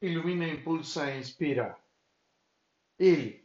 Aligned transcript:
Ilumina, 0.00 0.46
impulsa 0.46 1.10
e 1.10 1.18
inspira. 1.18 1.78
Il. 2.98 3.42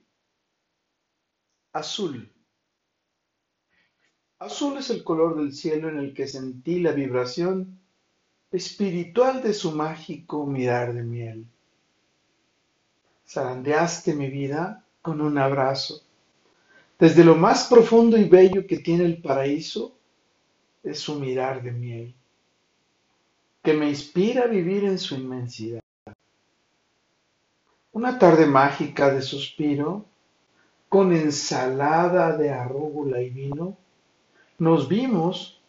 Azul. 1.73 2.29
Azul 4.39 4.77
es 4.77 4.89
el 4.89 5.03
color 5.03 5.37
del 5.37 5.53
cielo 5.53 5.87
en 5.89 5.97
el 5.97 6.13
que 6.13 6.27
sentí 6.27 6.79
la 6.79 6.91
vibración 6.91 7.79
espiritual 8.51 9.41
de 9.41 9.53
su 9.53 9.71
mágico 9.71 10.45
mirar 10.45 10.93
de 10.93 11.03
miel. 11.03 11.47
Zarandeaste 13.25 14.13
mi 14.13 14.29
vida 14.29 14.85
con 15.01 15.21
un 15.21 15.37
abrazo. 15.37 16.01
Desde 16.99 17.23
lo 17.23 17.35
más 17.35 17.67
profundo 17.67 18.17
y 18.17 18.27
bello 18.27 18.67
que 18.67 18.79
tiene 18.79 19.05
el 19.05 19.21
paraíso, 19.21 19.97
es 20.83 20.99
su 20.99 21.19
mirar 21.19 21.63
de 21.63 21.71
miel, 21.71 22.15
que 23.63 23.73
me 23.73 23.87
inspira 23.87 24.43
a 24.43 24.47
vivir 24.47 24.83
en 24.83 24.97
su 24.97 25.15
inmensidad. 25.15 25.81
Una 27.93 28.17
tarde 28.17 28.45
mágica 28.45 29.13
de 29.13 29.21
suspiro, 29.21 30.05
con 30.87 31.13
ensalada 31.13 32.37
de 32.37 32.49
arúgula 32.49 33.21
y 33.21 33.29
vino, 33.29 33.77
nos 34.57 34.87
vimos, 34.87 35.59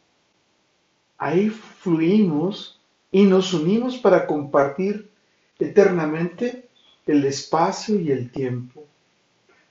ahí 1.18 1.48
fluimos 1.48 2.80
y 3.10 3.24
nos 3.24 3.52
unimos 3.52 3.98
para 3.98 4.26
compartir 4.26 5.10
eternamente 5.58 6.68
el 7.06 7.24
espacio 7.24 7.98
y 7.98 8.10
el 8.10 8.30
tiempo. 8.30 8.84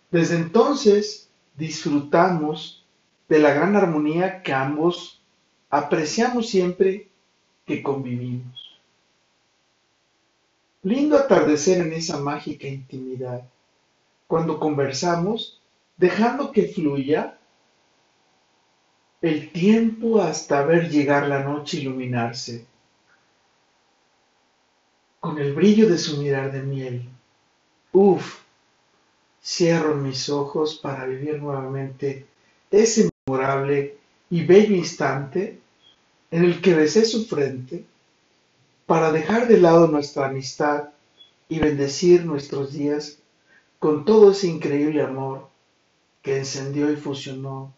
Desde 0.09 0.35
entonces 0.35 1.29
disfrutamos 1.55 2.85
de 3.29 3.39
la 3.39 3.53
gran 3.53 3.77
armonía 3.77 4.43
que 4.43 4.51
ambos 4.51 5.21
apreciamos 5.69 6.49
siempre 6.49 7.07
que 7.65 7.81
convivimos. 7.81 8.70
Lindo 10.83 11.15
atardecer 11.15 11.79
en 11.81 11.93
esa 11.93 12.17
mágica 12.17 12.67
intimidad, 12.67 13.47
cuando 14.25 14.59
conversamos, 14.59 15.61
dejando 15.97 16.51
que 16.51 16.67
fluya 16.67 17.37
el 19.21 19.51
tiempo 19.51 20.19
hasta 20.19 20.63
ver 20.63 20.89
llegar 20.89 21.27
la 21.27 21.43
noche 21.43 21.77
iluminarse, 21.77 22.65
con 25.19 25.37
el 25.37 25.53
brillo 25.53 25.87
de 25.87 25.99
su 25.99 26.17
mirar 26.17 26.51
de 26.51 26.63
miel. 26.63 27.07
Uf, 27.91 28.39
cierro 29.43 29.95
mis 29.95 30.29
ojos 30.29 30.79
para 30.81 31.05
vivir 31.05 31.39
nuevamente 31.39 32.25
ese 32.71 33.07
memorable 33.27 33.97
y 34.31 34.43
bello 34.43 34.75
instante 34.75 35.59
en 36.31 36.45
el 36.45 36.59
que 36.59 36.73
besé 36.73 37.05
su 37.05 37.25
frente 37.25 37.85
para 38.91 39.13
dejar 39.13 39.47
de 39.47 39.57
lado 39.57 39.87
nuestra 39.87 40.25
amistad 40.25 40.89
y 41.47 41.59
bendecir 41.59 42.25
nuestros 42.25 42.73
días 42.73 43.19
con 43.79 44.03
todo 44.03 44.31
ese 44.31 44.47
increíble 44.47 45.01
amor 45.01 45.47
que 46.21 46.39
encendió 46.39 46.91
y 46.91 46.97
fusionó 46.97 47.73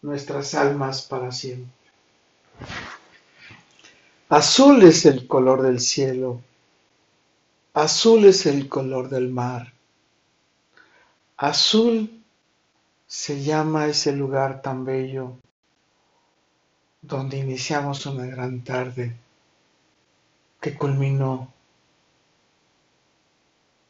nuestras 0.00 0.56
almas 0.56 1.02
para 1.02 1.30
siempre. 1.30 1.70
Azul 4.30 4.82
es 4.82 5.06
el 5.06 5.28
color 5.28 5.62
del 5.62 5.78
cielo, 5.78 6.40
azul 7.72 8.24
es 8.24 8.44
el 8.44 8.68
color 8.68 9.10
del 9.10 9.28
mar, 9.28 9.72
azul 11.36 12.20
se 13.06 13.44
llama 13.44 13.86
ese 13.86 14.10
lugar 14.10 14.60
tan 14.60 14.84
bello 14.84 15.36
donde 17.00 17.38
iniciamos 17.38 18.06
una 18.06 18.26
gran 18.26 18.64
tarde 18.64 19.14
que 20.62 20.78
culminó 20.78 21.52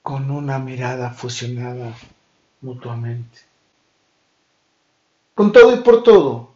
con 0.03 0.31
una 0.31 0.59
mirada 0.59 1.11
fusionada 1.11 1.95
mutuamente. 2.63 3.41
Con 5.35 5.53
todo 5.53 5.75
y 5.75 5.83
por 5.83 6.03
todo, 6.03 6.55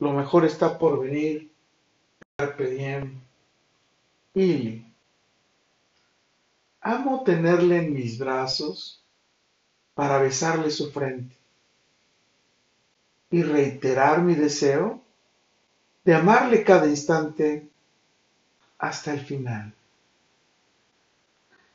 lo 0.00 0.12
mejor 0.12 0.44
está 0.44 0.76
por 0.76 1.00
venir. 1.00 1.48
Carpe 2.36 2.68
diem. 2.68 3.20
Ili. 4.34 4.84
Amo 6.80 7.22
tenerle 7.24 7.78
en 7.78 7.94
mis 7.94 8.18
brazos 8.18 9.00
para 9.94 10.18
besarle 10.18 10.72
su 10.72 10.90
frente 10.90 11.36
y 13.30 13.44
reiterar 13.44 14.22
mi 14.22 14.34
deseo 14.34 15.00
de 16.04 16.14
amarle 16.14 16.64
cada 16.64 16.88
instante 16.88 17.68
hasta 18.78 19.12
el 19.12 19.20
final. 19.20 19.72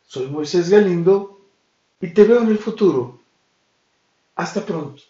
Soy 0.04 0.28
Moisés 0.28 0.70
Galindo 0.70 1.40
y 2.00 2.14
te 2.14 2.24
veo 2.24 2.42
en 2.42 2.50
el 2.50 2.58
futuro. 2.58 3.20
Hasta 4.36 4.66
pronto. 4.66 5.02